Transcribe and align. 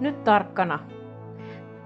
Nyt 0.00 0.24
tarkkana. 0.24 0.78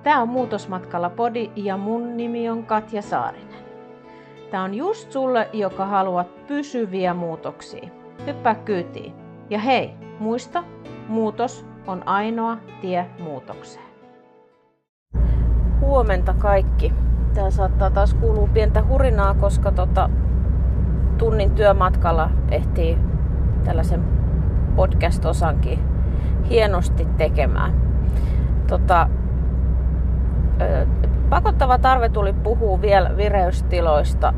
Tämä 0.02 0.22
on 0.22 0.28
Muutosmatkalla 0.28 1.10
podi 1.10 1.50
ja 1.56 1.76
mun 1.76 2.16
nimi 2.16 2.50
on 2.50 2.66
Katja 2.66 3.02
Saarinen. 3.02 3.64
Tämä 4.50 4.62
on 4.62 4.74
just 4.74 5.12
sulle, 5.12 5.48
joka 5.52 5.86
haluat 5.86 6.46
pysyviä 6.46 7.14
muutoksia. 7.14 7.88
Hyppää 8.26 8.54
kyytiin. 8.54 9.14
Ja 9.50 9.58
hei, 9.58 9.94
muista, 10.18 10.64
muutos 11.08 11.66
on 11.86 12.08
ainoa 12.08 12.56
tie 12.80 13.06
muutokseen. 13.20 13.86
Huomenta 15.80 16.34
kaikki. 16.38 16.92
Tää 17.34 17.50
saattaa 17.50 17.90
taas 17.90 18.14
kuulua 18.14 18.48
pientä 18.54 18.82
hurinaa, 18.82 19.34
koska 19.34 19.72
tota, 19.72 20.10
tunnin 21.18 21.50
työmatkalla 21.50 22.30
ehtii 22.50 22.98
tällaisen 23.64 24.04
podcast-osankin 24.76 25.78
hienosti 26.48 27.06
tekemään. 27.16 27.89
Tota, 28.70 29.08
pakottava 31.30 31.78
tarve 31.78 32.08
tuli 32.08 32.32
puhua 32.32 32.80
vielä 32.80 33.16
vireystiloista, 33.16 34.34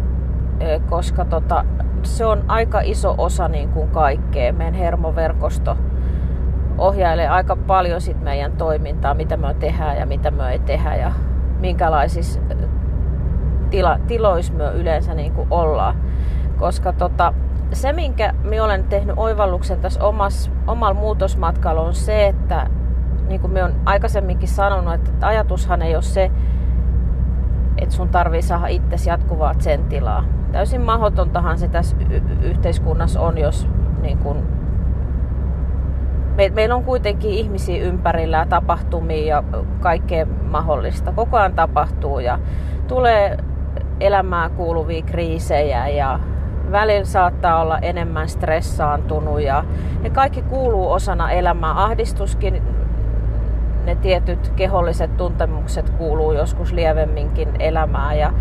koska 0.89 1.25
tota, 1.25 1.65
se 2.03 2.27
on 2.27 2.45
aika 2.49 2.81
iso 2.81 3.15
osa 3.19 3.49
niin 3.49 3.69
kuin 3.69 3.89
kaikkea. 3.89 4.53
Meidän 4.53 4.75
hermoverkosto 4.75 5.77
ohjailee 6.79 7.29
aika 7.29 7.57
paljon 7.57 8.01
sit 8.01 8.21
meidän 8.21 8.53
toimintaa, 8.53 9.15
mitä 9.15 9.37
me 9.37 9.55
tehdään 9.55 9.97
ja 9.97 10.07
mitä 10.07 10.31
me 10.31 10.53
ei 10.53 10.59
tehdä 10.59 10.95
ja 10.95 11.13
minkälaisissa 11.61 12.41
tila, 13.71 13.99
tiloissa 14.07 14.53
me 14.53 14.65
yleensä 14.65 15.15
niin 15.15 15.33
kuin 15.33 15.49
ollaan. 15.51 15.97
Koska 16.59 16.93
tota, 16.93 17.35
se, 17.73 17.93
minkä 17.93 18.35
me 18.45 18.63
olen 18.63 18.85
tehnyt 18.85 19.19
oivalluksen 19.19 19.81
tässä 19.81 20.01
omalla 20.67 20.95
muutosmatkalla 20.95 21.81
on 21.81 21.95
se, 21.95 22.27
että 22.27 22.67
niin 23.33 23.41
kuin 23.41 23.53
me 23.53 23.65
on 23.65 23.73
aikaisemminkin 23.85 24.49
sanonut, 24.49 24.95
että 24.95 25.27
ajatushan 25.27 25.83
ei 25.83 25.95
ole 25.95 26.03
se, 26.03 26.31
että 27.79 27.95
sun 27.95 28.09
tarvii 28.09 28.43
saada 28.43 28.67
itsesi 28.67 29.09
jatkuvaa 29.09 29.55
sen 29.59 29.85
tilaa. 29.85 30.25
Täysin 30.53 30.81
mahdotontahan 30.81 31.59
se 31.59 31.69
tässä 31.69 31.97
y- 32.11 32.49
yhteiskunnassa 32.49 33.21
on, 33.21 33.39
jos 33.39 33.69
niin 34.03 34.19
kuin, 34.19 34.39
me, 36.37 36.51
meillä 36.55 36.75
on 36.75 36.85
kuitenkin 36.85 37.31
ihmisiä 37.31 37.83
ympärillä 37.83 38.37
ja 38.37 38.47
tapahtumia 38.47 39.27
ja 39.27 39.43
kaikkea 39.81 40.27
mahdollista. 40.51 41.13
Koko 41.13 41.37
ajan 41.37 41.55
tapahtuu 41.55 42.19
ja 42.19 42.39
tulee 42.89 43.37
elämään 44.01 44.51
kuuluvia 44.51 45.03
kriisejä 45.03 45.89
ja 45.89 46.21
välillä 46.73 47.05
saattaa 47.05 47.61
olla 47.61 47.79
enemmän 47.79 48.29
stressaantunut 48.29 49.41
ja 49.41 49.65
ne 50.03 50.11
kaikki 50.11 50.43
kuuluu 50.43 50.93
osana 50.93 51.31
elämää. 51.31 51.85
Ahdistuskin, 51.85 52.63
ne 53.87 53.95
tietyt 53.95 54.53
keholliset 54.57 55.17
tuntemukset 55.17 55.91
kuuluu 55.91 56.33
joskus 56.33 56.73
lievemminkin 56.73 57.49
elämään 57.59 58.19
ja 58.19 58.33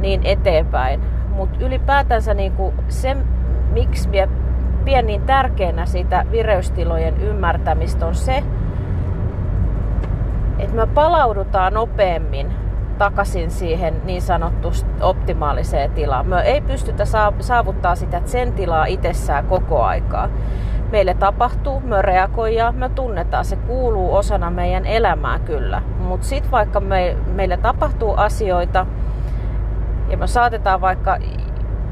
niin 0.00 0.20
eteenpäin. 0.24 1.00
Mutta 1.30 1.64
ylipäätänsä 1.64 2.34
niinku 2.34 2.74
se, 2.88 3.16
miksi 3.72 4.08
minä 4.08 4.28
pidän 4.84 5.06
niin 5.06 5.22
tärkeänä 5.22 5.86
sitä 5.86 6.26
vireystilojen 6.30 7.20
ymmärtämistä 7.20 8.06
on 8.06 8.14
se, 8.14 8.42
että 10.58 10.76
me 10.76 10.86
palaudutaan 10.86 11.74
nopeammin 11.74 12.52
takaisin 12.98 13.50
siihen 13.50 13.94
niin 14.04 14.22
sanottuun 14.22 14.74
optimaaliseen 15.00 15.90
tilaan. 15.90 16.26
Me 16.26 16.40
ei 16.40 16.60
pystytä 16.60 17.04
saavuttaa 17.40 17.94
sitä 17.94 18.22
sen 18.24 18.52
tilaa 18.52 18.86
itsessään 18.86 19.46
koko 19.46 19.82
aikaa. 19.82 20.28
Meille 20.90 21.14
tapahtuu, 21.14 21.80
me 21.80 22.02
reagoidaan, 22.02 22.74
me 22.74 22.88
tunnetaan, 22.88 23.44
se 23.44 23.56
kuuluu 23.56 24.14
osana 24.14 24.50
meidän 24.50 24.86
elämää 24.86 25.38
kyllä. 25.38 25.82
Mutta 25.98 26.26
sitten 26.26 26.50
vaikka 26.50 26.80
me, 26.80 27.16
meille 27.34 27.56
tapahtuu 27.56 28.14
asioita 28.16 28.86
ja 30.08 30.16
me 30.16 30.26
saatetaan 30.26 30.80
vaikka 30.80 31.18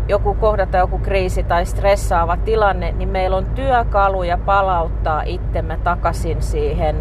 joku 0.09 0.35
kohdata 0.35 0.77
joku 0.77 0.99
kriisi 0.99 1.43
tai 1.43 1.67
stressaava 1.67 2.37
tilanne, 2.37 2.93
niin 2.93 3.09
meillä 3.09 3.37
on 3.37 3.47
työkaluja 3.47 4.39
palauttaa 4.39 5.23
itsemme 5.23 5.79
takaisin 5.85 6.43
siihen 6.43 6.97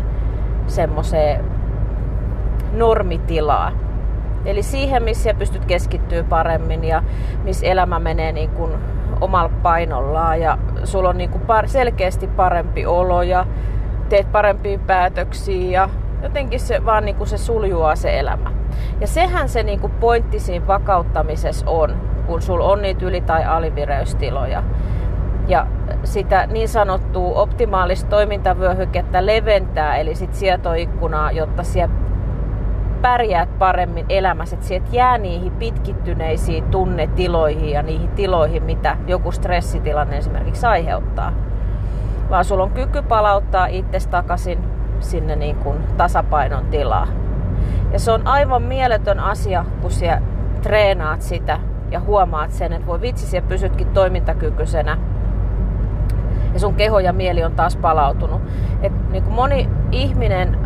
semmoiseen 0.67 1.45
normitilaan. 2.73 3.73
Eli 4.45 4.63
siihen, 4.63 5.03
missä 5.03 5.33
pystyt 5.33 5.65
keskittyä 5.65 6.23
paremmin 6.23 6.83
ja 6.83 7.03
missä 7.43 7.65
elämä 7.65 7.99
menee 7.99 8.31
niin 8.31 8.49
kuin 8.49 8.71
omalla 9.21 9.51
painollaan 9.63 10.41
ja 10.41 10.57
sulla 10.83 11.09
on 11.09 11.17
kuin 11.29 11.43
selkeästi 11.69 12.27
parempi 12.27 12.85
olo 12.85 13.21
ja 13.21 13.45
teet 14.09 14.31
parempia 14.31 14.79
päätöksiä 14.79 15.71
ja 15.71 15.89
jotenkin 16.23 16.59
se 16.59 16.85
vaan 16.85 17.05
niin 17.05 17.15
kuin 17.15 17.27
se 17.27 17.37
suljuaa 17.37 17.95
se 17.95 18.19
elämä. 18.19 18.51
Ja 19.01 19.07
sehän 19.07 19.49
se 19.49 19.63
kuin 19.79 19.93
pointti 19.93 20.39
siinä 20.39 20.67
vakauttamisessa 20.67 21.69
on, 21.69 21.95
kun 22.27 22.41
sulla 22.41 22.65
on 22.65 22.81
niitä 22.81 23.05
yli- 23.05 23.21
tai 23.21 23.43
alivireystiloja. 23.43 24.63
Ja 25.47 25.67
sitä 26.03 26.47
niin 26.47 26.69
sanottua 26.69 27.41
optimaalista 27.41 28.09
toimintavyöhykettä 28.09 29.25
leventää, 29.25 29.97
eli 29.97 30.15
sit 30.15 30.33
sietoikkunaa, 30.33 31.31
jotta 31.31 31.63
siellä 31.63 31.93
pärjäät 33.03 33.59
paremmin 33.59 34.05
elämässä, 34.09 34.55
että 34.55 34.67
sieltä 34.67 34.87
jää 34.91 35.17
niihin 35.17 35.51
pitkittyneisiin 35.51 36.63
tunnetiloihin 36.63 37.69
ja 37.69 37.81
niihin 37.81 38.09
tiloihin, 38.09 38.63
mitä 38.63 38.97
joku 39.07 39.31
stressitilanne 39.31 40.17
esimerkiksi 40.17 40.65
aiheuttaa. 40.65 41.33
Vaan 42.29 42.45
sulla 42.45 42.63
on 42.63 42.71
kyky 42.71 43.01
palauttaa 43.01 43.65
itse 43.65 44.09
takaisin 44.09 44.59
sinne 44.99 45.35
niin 45.35 45.55
kuin 45.55 45.77
tasapainon 45.97 46.65
tilaa. 46.65 47.07
Ja 47.91 47.99
se 47.99 48.11
on 48.11 48.27
aivan 48.27 48.61
mieletön 48.61 49.19
asia, 49.19 49.65
kun 49.81 49.91
siellä 49.91 50.21
treenaat 50.61 51.21
sitä 51.21 51.59
ja 51.91 51.99
huomaat 51.99 52.51
sen, 52.51 52.73
että 52.73 52.87
voi 52.87 53.01
vitsi, 53.01 53.25
siellä 53.25 53.49
pysytkin 53.49 53.87
toimintakykyisenä 53.87 54.97
ja 56.53 56.59
sun 56.59 56.75
keho 56.75 56.99
ja 56.99 57.13
mieli 57.13 57.43
on 57.43 57.53
taas 57.53 57.75
palautunut. 57.75 58.41
Et 58.81 59.11
niin 59.11 59.23
kuin 59.23 59.35
moni 59.35 59.69
ihminen 59.91 60.57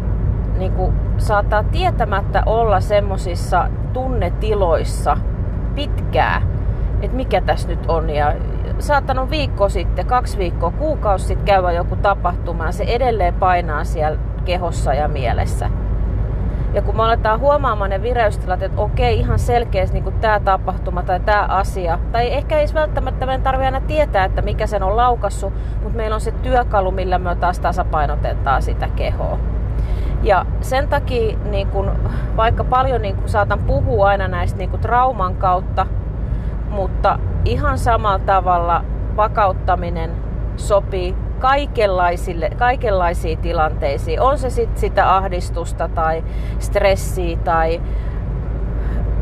niin 0.57 0.71
kuin 0.71 0.93
saattaa 1.17 1.63
tietämättä 1.63 2.43
olla 2.45 2.79
semmosissa 2.79 3.67
tunnetiloissa 3.93 5.17
pitkää, 5.75 6.41
että 7.01 7.17
mikä 7.17 7.41
tässä 7.41 7.67
nyt 7.67 7.85
on. 7.87 8.09
Ja 8.09 8.33
saattanut 8.79 9.29
viikko 9.29 9.69
sitten, 9.69 10.05
kaksi 10.05 10.37
viikkoa, 10.37 10.71
kuukausi 10.71 11.25
sitten 11.25 11.45
käydä 11.45 11.71
joku 11.71 11.95
tapahtuma 11.95 12.65
ja 12.65 12.71
se 12.71 12.83
edelleen 12.83 13.33
painaa 13.33 13.83
siellä 13.83 14.19
kehossa 14.45 14.93
ja 14.93 15.07
mielessä. 15.07 15.69
Ja 16.73 16.81
kun 16.81 16.95
me 16.95 17.03
aletaan 17.03 17.39
huomaamaan 17.39 17.89
ne 17.89 18.01
vireystilat, 18.01 18.63
että 18.63 18.81
okei, 18.81 19.19
ihan 19.19 19.39
selkeästi 19.39 20.01
niin 20.01 20.13
tämä 20.21 20.39
tapahtuma 20.39 21.03
tai 21.03 21.19
tämä 21.19 21.41
asia, 21.41 21.99
tai 22.11 22.33
ehkä 22.33 22.59
ei 22.59 22.67
välttämättä 22.73 23.25
meidän 23.25 23.41
tarvitse 23.41 23.65
aina 23.65 23.81
tietää, 23.81 24.25
että 24.25 24.41
mikä 24.41 24.67
sen 24.67 24.83
on 24.83 24.97
laukassu, 24.97 25.53
mutta 25.83 25.97
meillä 25.97 26.13
on 26.13 26.21
se 26.21 26.31
työkalu, 26.31 26.91
millä 26.91 27.19
me 27.19 27.35
taas 27.35 27.59
tasapainotetaan 27.59 28.61
sitä 28.61 28.89
kehoa. 28.95 29.39
Ja 30.23 30.45
sen 30.61 30.87
takia, 30.87 31.37
niin 31.49 31.67
kun, 31.67 31.91
vaikka 32.37 32.63
paljon 32.63 33.01
niin 33.01 33.15
kun 33.15 33.29
saatan 33.29 33.59
puhua 33.59 34.07
aina 34.07 34.27
näistä 34.27 34.57
niin 34.57 34.69
kun 34.69 34.79
trauman 34.79 35.35
kautta, 35.35 35.87
mutta 36.69 37.19
ihan 37.45 37.77
samalla 37.77 38.19
tavalla 38.19 38.83
vakauttaminen 39.15 40.11
sopii 40.55 41.15
kaikenlaisille, 41.39 42.49
kaikenlaisiin 42.57 43.37
tilanteisiin. 43.37 44.21
On 44.21 44.37
se 44.37 44.49
sitten 44.49 44.79
sitä 44.79 45.15
ahdistusta 45.15 45.87
tai 45.87 46.23
stressiä 46.59 47.37
tai 47.37 47.81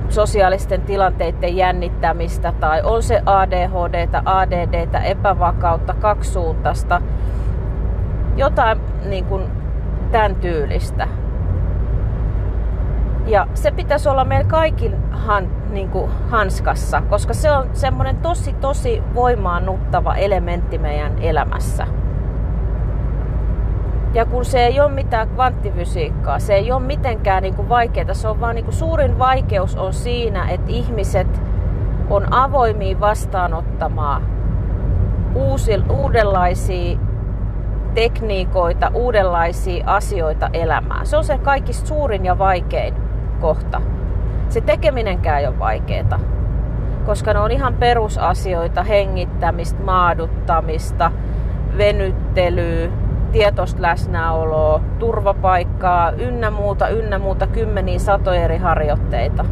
sosiaalisten 0.09 0.81
tilanteiden 0.81 1.57
jännittämistä 1.57 2.53
tai 2.59 2.81
on 2.83 3.03
se 3.03 3.21
ADHD, 3.25 4.09
ADD, 4.25 4.89
epävakautta, 5.03 5.93
kaksisuuntaista, 5.93 7.01
jotain 8.35 8.79
niin 9.05 9.25
kuin 9.25 9.64
tämän 10.15 10.35
tyylistä. 10.35 11.07
Ja 13.27 13.47
se 13.53 13.71
pitäisi 13.71 14.09
olla 14.09 14.25
meillä 14.25 14.49
kaikin 14.49 15.11
han, 15.11 15.49
niin 15.69 15.91
hanskassa, 16.29 17.01
koska 17.01 17.33
se 17.33 17.51
on 17.51 17.69
semmoinen 17.73 18.17
tosi 18.17 18.53
tosi 18.53 19.03
voimaannuttava 19.15 20.15
elementti 20.15 20.77
meidän 20.77 21.11
elämässä. 21.19 21.87
Ja 24.13 24.25
kun 24.25 24.45
se 24.45 24.65
ei 24.65 24.79
ole 24.79 24.91
mitään 24.91 25.29
kvanttifysiikkaa, 25.29 26.39
se 26.39 26.53
ei 26.53 26.71
ole 26.71 26.81
mitenkään 26.81 27.43
niin 27.43 27.69
vaikeaa, 27.69 28.13
se 28.13 28.27
on 28.27 28.41
vaan 28.41 28.55
niin 28.55 28.65
kuin 28.65 28.75
suurin 28.75 29.19
vaikeus 29.19 29.75
on 29.75 29.93
siinä, 29.93 30.49
että 30.49 30.71
ihmiset 30.71 31.41
on 32.09 32.33
avoimia 32.33 32.99
vastaanottamaan 32.99 34.21
uusi, 35.35 35.71
uudenlaisia 35.89 36.97
tekniikoita, 37.95 38.91
uudenlaisia 38.93 39.83
asioita 39.87 40.49
elämään. 40.53 41.05
Se 41.05 41.17
on 41.17 41.23
se 41.23 41.37
kaikista 41.37 41.87
suurin 41.87 42.25
ja 42.25 42.37
vaikein 42.37 42.93
kohta. 43.41 43.81
Se 44.49 44.61
tekeminenkään 44.61 45.39
ei 45.39 45.47
ole 45.47 45.59
vaikeeta, 45.59 46.19
koska 47.05 47.33
ne 47.33 47.39
on 47.39 47.51
ihan 47.51 47.73
perusasioita, 47.73 48.83
hengittämistä, 48.83 49.83
maaduttamista, 49.83 51.11
venyttelyä, 51.77 52.89
tietoista 53.31 53.81
läsnäoloa, 53.81 54.81
turvapaikkaa, 54.99 56.11
ynnä 56.11 56.51
muuta, 56.51 56.87
ynnä 56.87 57.19
muuta, 57.19 57.47
kymmeniä 57.47 57.99
satoja 57.99 58.43
eri 58.43 58.57
harjoitteita. 58.57 59.45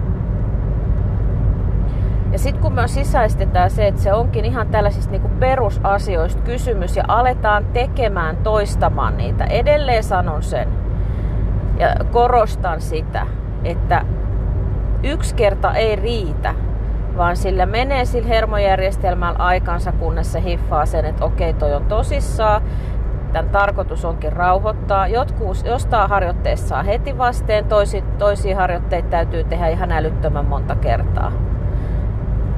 Ja 2.33 2.39
sitten 2.39 2.61
kun 2.61 2.73
me 2.73 2.87
sisäistetään 2.87 3.71
se, 3.71 3.87
että 3.87 4.01
se 4.01 4.13
onkin 4.13 4.45
ihan 4.45 4.67
tällaisista 4.67 5.11
niinku 5.11 5.29
perusasioista 5.39 6.41
kysymys 6.41 6.95
ja 6.95 7.03
aletaan 7.07 7.65
tekemään, 7.65 8.37
toistamaan 8.37 9.17
niitä. 9.17 9.43
Edelleen 9.43 10.03
sanon 10.03 10.43
sen 10.43 10.67
ja 11.79 11.95
korostan 12.11 12.81
sitä, 12.81 13.27
että 13.63 14.05
yksi 15.03 15.35
kerta 15.35 15.73
ei 15.73 15.95
riitä, 15.95 16.55
vaan 17.17 17.37
sillä 17.37 17.65
menee 17.65 18.05
sillä 18.05 18.27
hermojärjestelmällä 18.27 19.39
aikansa, 19.39 19.91
kunnes 19.91 20.31
se 20.31 20.43
hiffaa 20.43 20.85
sen, 20.85 21.05
että 21.05 21.25
okei, 21.25 21.53
toi 21.53 21.73
on 21.73 21.85
tosissaan, 21.85 22.61
tämän 23.33 23.49
tarkoitus 23.49 24.05
onkin 24.05 24.33
rauhoittaa. 24.33 25.07
Jotkut, 25.07 25.65
jostain 25.65 26.09
harjoitteessa 26.09 26.67
saa 26.67 26.83
heti 26.83 27.17
vasteen, 27.17 27.65
toisi, 27.65 28.03
toisia 28.17 28.55
harjoitteita 28.55 29.09
täytyy 29.09 29.43
tehdä 29.43 29.67
ihan 29.67 29.91
älyttömän 29.91 30.45
monta 30.45 30.75
kertaa. 30.75 31.31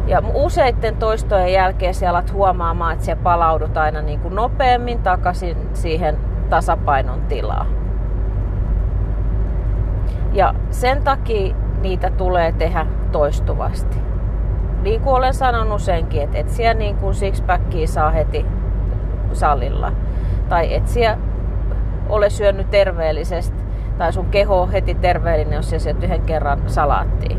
Ja 0.07 0.21
useiden 0.33 0.95
toistojen 0.95 1.53
jälkeen 1.53 1.93
siellä 1.93 2.17
alat 2.17 2.33
huomaamaan, 2.33 2.93
että 2.93 3.05
siellä 3.05 3.23
palaudut 3.23 3.77
aina 3.77 4.01
niin 4.01 4.19
kuin 4.19 4.35
nopeammin 4.35 4.99
takaisin 4.99 5.57
siihen 5.73 6.17
tasapainon 6.49 7.21
tilaan. 7.21 7.67
Ja 10.33 10.53
sen 10.69 11.03
takia 11.03 11.55
niitä 11.81 12.09
tulee 12.09 12.51
tehdä 12.51 12.85
toistuvasti. 13.11 13.97
Niin 14.81 15.01
kuin 15.01 15.15
olen 15.15 15.33
sanonut 15.33 15.81
senkin, 15.81 16.21
että 16.21 16.37
et 16.37 16.49
siellä 16.49 16.73
niin 16.73 16.95
kuin 16.95 17.13
sixpackia 17.13 17.87
saa 17.87 18.11
heti 18.11 18.45
salilla. 19.33 19.91
Tai 20.49 20.73
et 20.73 20.87
siellä 20.87 21.17
ole 22.09 22.29
syönyt 22.29 22.69
terveellisesti 22.69 23.63
tai 23.97 24.13
sun 24.13 24.25
keho 24.25 24.61
on 24.61 24.71
heti 24.71 24.95
terveellinen, 24.95 25.55
jos 25.55 25.69
sä 25.69 25.79
syöt 25.79 26.03
yhden 26.03 26.21
kerran 26.21 26.61
salaattia. 26.67 27.37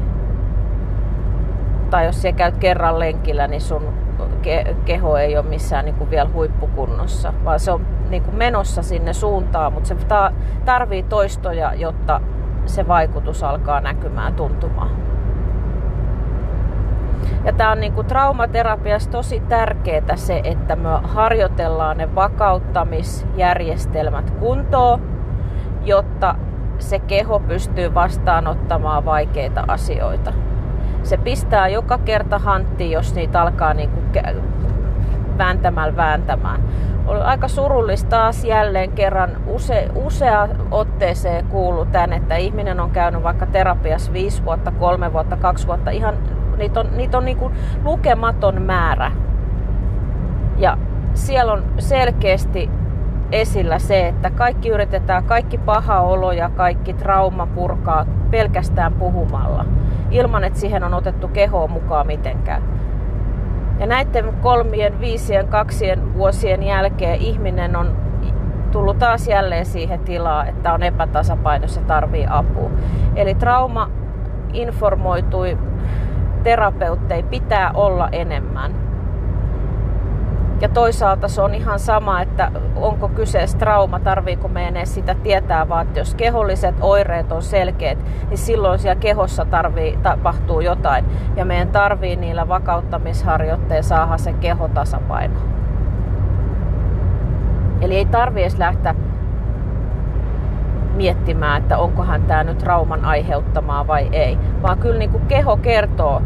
Tai 1.90 2.06
jos 2.06 2.22
sä 2.22 2.32
käyt 2.32 2.56
kerran 2.56 2.98
lenkillä, 2.98 3.46
niin 3.46 3.60
sun 3.60 3.82
ke- 4.42 4.74
keho 4.84 5.16
ei 5.16 5.38
ole 5.38 5.46
missään 5.46 5.84
niin 5.84 5.94
kuin 5.94 6.10
vielä 6.10 6.30
huippukunnossa, 6.32 7.34
vaan 7.44 7.60
se 7.60 7.72
on 7.72 7.86
niin 8.08 8.22
kuin 8.22 8.36
menossa 8.36 8.82
sinne 8.82 9.12
suuntaan, 9.12 9.72
mutta 9.72 9.88
se 9.88 9.94
ta- 9.94 10.32
tarvii 10.64 11.02
toistoja, 11.02 11.74
jotta 11.74 12.20
se 12.66 12.88
vaikutus 12.88 13.42
alkaa 13.42 13.80
näkymään 13.80 14.34
tuntumaan. 14.34 14.90
Ja 17.44 17.52
tämä 17.52 17.72
on 17.72 17.80
niinku 17.80 18.02
traumaterapiassa 18.02 19.10
tosi 19.10 19.40
tärkeää 19.40 20.16
se, 20.16 20.40
että 20.44 20.76
me 20.76 20.88
harjoitellaan 21.02 21.96
ne 21.96 22.14
vakauttamisjärjestelmät 22.14 24.30
kuntoon, 24.30 25.00
jotta 25.84 26.34
se 26.78 26.98
keho 26.98 27.40
pystyy 27.40 27.94
vastaanottamaan 27.94 29.04
vaikeita 29.04 29.64
asioita. 29.68 30.32
Se 31.06 31.16
pistää 31.16 31.68
joka 31.68 31.98
kerta 31.98 32.38
hanttiin, 32.38 32.90
jos 32.90 33.14
niitä 33.14 33.42
alkaa 33.42 33.74
niinku 33.74 34.00
vääntämällä 35.38 35.96
vääntämään. 35.96 36.60
Oli 37.06 37.20
aika 37.20 37.48
surullista 37.48 38.10
taas 38.10 38.44
jälleen 38.44 38.92
kerran 38.92 39.30
use, 39.46 39.88
usea 39.94 40.48
otteeseen 40.70 41.46
kuulu 41.46 41.84
tämän, 41.84 42.12
että 42.12 42.36
ihminen 42.36 42.80
on 42.80 42.90
käynyt 42.90 43.22
vaikka 43.22 43.46
terapiassa 43.46 44.12
viisi 44.12 44.44
vuotta, 44.44 44.70
kolme 44.70 45.12
vuotta, 45.12 45.36
kaksi 45.36 45.66
vuotta. 45.66 45.90
Ihan, 45.90 46.14
niitä 46.56 46.80
on, 46.80 46.88
niitä 46.96 47.18
on 47.18 47.24
niin 47.24 47.36
kuin 47.36 47.54
lukematon 47.84 48.62
määrä. 48.62 49.12
Ja 50.58 50.78
siellä 51.14 51.52
on 51.52 51.64
selkeästi 51.78 52.70
esillä 53.32 53.78
se, 53.78 54.08
että 54.08 54.30
kaikki 54.30 54.68
yritetään, 54.68 55.24
kaikki 55.24 55.58
paha 55.58 56.00
olo 56.00 56.32
ja 56.32 56.50
kaikki 56.50 56.92
trauma 56.94 57.46
purkaa 57.46 58.06
pelkästään 58.30 58.92
puhumalla, 58.92 59.64
ilman 60.10 60.44
että 60.44 60.58
siihen 60.58 60.84
on 60.84 60.94
otettu 60.94 61.28
kehoa 61.28 61.68
mukaan 61.68 62.06
mitenkään. 62.06 62.62
Ja 63.80 63.86
näiden 63.86 64.34
kolmien, 64.42 65.00
viisien, 65.00 65.48
kaksien 65.48 66.14
vuosien 66.14 66.62
jälkeen 66.62 67.20
ihminen 67.20 67.76
on 67.76 67.96
tullut 68.72 68.98
taas 68.98 69.28
jälleen 69.28 69.66
siihen 69.66 70.00
tilaan, 70.00 70.48
että 70.48 70.72
on 70.72 70.82
epätasapainossa 70.82 71.80
ja 71.80 71.86
tarvii 71.86 72.26
apua. 72.30 72.70
Eli 73.16 73.34
trauma 73.34 73.90
informoitui 74.52 75.58
terapeutteja 76.42 77.22
pitää 77.22 77.70
olla 77.74 78.08
enemmän. 78.12 78.85
Ja 80.60 80.68
toisaalta 80.68 81.28
se 81.28 81.42
on 81.42 81.54
ihan 81.54 81.78
sama, 81.78 82.20
että 82.20 82.50
onko 82.76 83.08
kyseessä 83.08 83.58
trauma, 83.58 83.98
tarviiko 83.98 84.48
meidän 84.48 84.76
edes 84.76 84.94
sitä 84.94 85.14
tietää, 85.14 85.68
vaan 85.68 85.86
että 85.86 86.00
jos 86.00 86.14
keholliset 86.14 86.74
oireet 86.80 87.32
on 87.32 87.42
selkeät, 87.42 87.98
niin 88.28 88.38
silloin 88.38 88.78
siellä 88.78 89.00
kehossa 89.00 89.44
tarvii, 89.44 89.98
tapahtuu 90.02 90.60
jotain. 90.60 91.04
Ja 91.36 91.44
meidän 91.44 91.68
tarvii 91.68 92.16
niillä 92.16 92.48
vakauttamisharjoitteilla 92.48 93.82
saada 93.82 94.18
se 94.18 94.32
keho 94.32 94.68
tasapaino. 94.68 95.40
Eli 97.80 97.96
ei 97.96 98.06
tarvi 98.06 98.42
edes 98.42 98.58
lähteä 98.58 98.94
miettimään, 100.94 101.62
että 101.62 101.78
onkohan 101.78 102.22
tämä 102.22 102.44
nyt 102.44 102.58
trauman 102.58 103.04
aiheuttamaa 103.04 103.86
vai 103.86 104.08
ei. 104.12 104.38
Vaan 104.62 104.78
kyllä 104.78 104.98
niin 104.98 105.10
kuin 105.10 105.26
keho 105.26 105.56
kertoo 105.56 106.22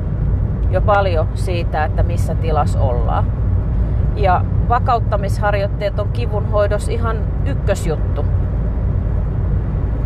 jo 0.70 0.80
paljon 0.80 1.28
siitä, 1.34 1.84
että 1.84 2.02
missä 2.02 2.34
tilas 2.34 2.76
ollaan. 2.76 3.39
Ja 4.20 4.44
vakauttamisharjoitteet 4.68 5.98
on 5.98 6.08
kivun 6.08 6.50
hoidossa 6.50 6.92
ihan 6.92 7.16
ykkösjuttu. 7.46 8.24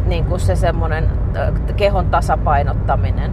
Niin 0.07 0.25
kuin 0.25 0.41
se 0.41 0.57
semmoinen 0.57 1.09
kehon 1.77 2.07
tasapainottaminen. 2.07 3.33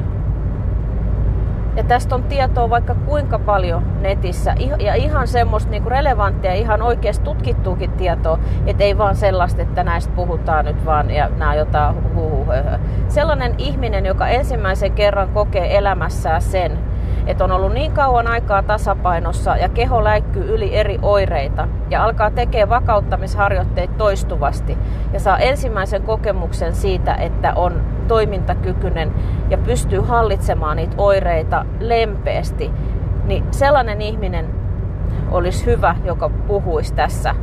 Ja 1.76 1.84
tästä 1.84 2.16
on 2.16 2.24
tietoa 2.24 2.70
vaikka 2.70 2.96
kuinka 2.96 3.40
paljon 3.40 3.84
netissä. 4.02 4.56
Ja 4.80 4.96
ihan 4.96 5.28
semmoista 5.28 5.72
niinku 5.72 5.90
relevanttia, 5.90 6.54
ihan 6.54 6.82
oikeasti 6.82 7.24
tutkittuukin 7.24 7.92
tietoa. 7.92 8.40
Että 8.66 8.84
ei 8.84 8.98
vaan 8.98 9.16
sellaista, 9.16 9.62
että 9.62 9.84
näistä 9.84 10.14
puhutaan 10.16 10.66
nyt 10.66 10.86
vaan 10.86 11.12
ja 11.12 11.30
nämä 11.38 11.56
jotain 11.56 11.96
huhuhöhö. 12.16 12.80
Sellainen 13.08 13.56
ihminen, 13.58 14.06
joka 14.06 14.28
ensimmäisen 14.28 14.92
kerran 14.92 15.30
kokee 15.30 15.78
elämässään 15.78 16.42
sen, 16.42 16.80
että 17.28 17.44
on 17.44 17.52
ollut 17.52 17.74
niin 17.74 17.92
kauan 17.92 18.28
aikaa 18.28 18.64
tasapainossa 18.64 19.58
ja 19.58 19.70
keho 19.70 20.04
läikkyy 20.04 20.56
yli 20.56 20.76
eri 20.76 21.00
oireita 21.02 21.68
ja 21.90 22.04
alkaa 22.04 22.32
tekemään 22.32 22.70
vakauttamisharjoitteita 22.70 23.94
toistuvasti 23.98 24.78
ja 25.14 25.20
saa 25.20 25.38
ensimmäisen 25.38 26.02
kokemuksen 26.02 26.76
siitä, 26.76 27.16
että 27.16 27.54
on 27.54 27.82
toimintakykyinen 28.08 29.14
ja 29.50 29.58
pystyy 29.58 30.00
hallitsemaan 30.00 30.78
niitä 30.78 30.96
oireita 30.98 31.66
lempeästi, 31.80 32.72
niin 33.26 33.44
sellainen 33.52 34.02
ihminen 34.02 34.46
olisi 35.32 35.66
hyvä, 35.66 35.96
joka 36.04 36.30
puhuisi 36.30 36.94
tässä 36.94 37.36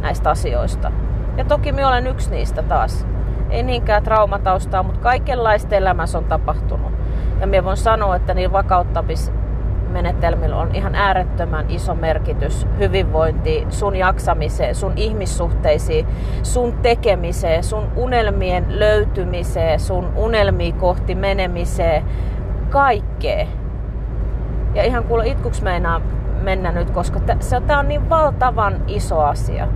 näistä 0.00 0.30
asioista. 0.30 0.92
Ja 1.36 1.44
toki 1.44 1.72
minä 1.72 1.88
olen 1.88 2.06
yksi 2.06 2.30
niistä 2.30 2.62
taas. 2.62 3.06
Ei 3.50 3.62
niinkään 3.62 4.02
traumataustaa, 4.02 4.82
mutta 4.82 5.00
kaikenlaista 5.00 5.76
elämässä 5.76 6.18
on 6.18 6.24
tapahtunut. 6.24 6.92
Ja 7.40 7.46
minä 7.46 7.64
voin 7.64 7.76
sanoa, 7.76 8.16
että 8.16 8.34
niin 8.34 8.52
vakauttamismenetelmillä 8.52 10.56
on 10.56 10.74
ihan 10.74 10.94
äärettömän 10.94 11.64
iso 11.68 11.94
merkitys 11.94 12.66
hyvinvointiin, 12.78 13.72
sun 13.72 13.96
jaksamiseen, 13.96 14.74
sun 14.74 14.92
ihmissuhteisiin, 14.96 16.06
sun 16.42 16.72
tekemiseen, 16.72 17.64
sun 17.64 17.88
unelmien 17.96 18.66
löytymiseen, 18.68 19.80
sun 19.80 20.12
unelmiin 20.16 20.74
kohti 20.74 21.14
menemiseen, 21.14 22.04
kaikkea. 22.70 23.46
Ja 24.74 24.84
ihan 24.84 25.04
kuule 25.04 25.26
itkuks 25.26 25.62
meinaa 25.62 26.00
mennä 26.42 26.72
nyt, 26.72 26.90
koska 26.90 27.20
tämä 27.66 27.78
on 27.78 27.88
niin 27.88 28.10
valtavan 28.10 28.82
iso 28.86 29.20
asia. 29.20 29.68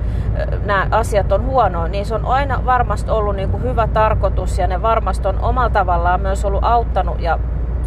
nämä 0.65 0.87
asiat 0.91 1.33
on 1.33 1.47
huonoa, 1.47 1.89
niin 1.89 2.07
se 2.07 2.15
on 2.15 2.25
aina 2.25 2.61
varmasti 2.67 3.11
ollut 3.11 3.37
niin 3.37 3.51
kuin 3.51 3.63
hyvä 3.63 3.87
tarkoitus, 3.87 4.59
ja 4.59 4.67
ne 4.67 4.83
varmasti 4.83 5.29
on 5.29 5.41
omalla 5.41 5.71
tavallaan 5.71 6.21
myös 6.21 6.45
ollut 6.45 6.65
auttanut, 6.65 7.21
ja 7.21 7.39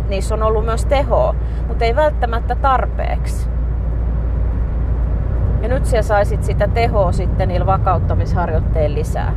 niissä 0.10 0.36
on 0.36 0.44
ollut 0.44 0.66
myös 0.66 0.86
tehoa, 0.86 1.36
mutta 1.68 1.86
ei 1.86 1.96
välttämättä 1.96 2.56
tarpeeksi. 2.56 3.50
Ja 5.62 5.70
nyt 5.70 5.86
sä 5.86 6.02
saisit 6.02 6.44
sitä 6.44 6.68
tehoa 6.68 7.12
sitten 7.12 7.48
niillä 7.48 7.66
vakauttamisharjoitteen 7.66 8.96
lisää. 8.96 9.34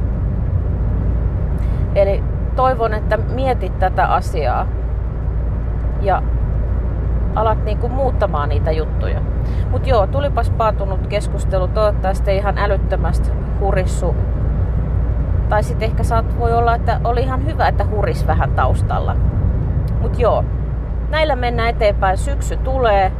Eli 1.95 2.23
toivon, 2.59 2.95
että 2.95 3.17
mietit 3.17 3.79
tätä 3.79 4.07
asiaa 4.07 4.67
ja 6.01 6.23
alat 7.35 7.65
niinku 7.65 7.89
muuttamaan 7.89 8.49
niitä 8.49 8.71
juttuja. 8.71 9.21
Mut 9.71 9.87
joo, 9.87 10.07
tulipas 10.07 10.51
paatunut 10.51 11.07
keskustelu. 11.07 11.69
Toivottavasti 11.69 12.37
ihan 12.37 12.59
älyttömästi 12.59 13.31
hurissu. 13.61 14.17
Tai 15.49 15.63
sitten 15.63 15.91
ehkä 15.91 16.03
saat, 16.03 16.39
voi 16.39 16.53
olla, 16.53 16.75
että 16.75 17.01
oli 17.05 17.21
ihan 17.21 17.47
hyvä, 17.47 17.69
että 17.69 17.85
huris 17.85 18.27
vähän 18.27 18.51
taustalla. 18.51 19.17
Mut 20.01 20.19
joo, 20.19 20.45
näillä 21.11 21.37
mennään 21.37 21.69
eteenpäin. 21.69 22.17
Syksy 22.17 22.57
tulee. 22.57 23.13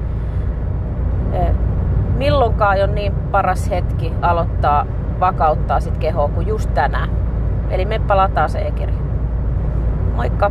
Milloinkaan 2.17 2.77
ei 2.77 2.83
ole 2.83 2.93
niin 2.93 3.15
paras 3.15 3.71
hetki 3.71 4.13
aloittaa 4.23 4.87
vakauttaa 5.21 5.81
sit 5.81 5.99
kehoa 5.99 6.29
kuin 6.29 6.47
just 6.47 6.75
tänään. 6.75 7.09
Eli 7.71 7.85
me 7.85 7.99
palataan 7.99 8.49
se 8.49 8.59
ekirja. 8.59 9.08
Moikka! 10.19 10.51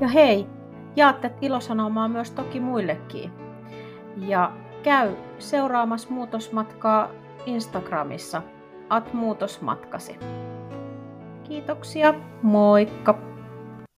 Ja 0.00 0.08
hei, 0.08 0.46
jaatte 0.96 1.30
ilosanomaa 1.40 2.08
myös 2.08 2.30
toki 2.30 2.60
muillekin. 2.60 3.32
Ja 4.16 4.52
käy 4.82 5.14
seuraamassa 5.38 6.10
muutosmatkaa 6.10 7.08
Instagramissa 7.46 8.42
at 8.88 9.12
muutosmatkasi. 9.14 10.18
Kiitoksia, 11.44 12.14
moikka! 12.42 13.29